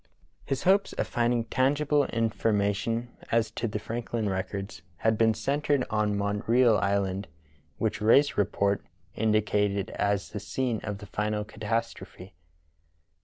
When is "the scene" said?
10.31-10.79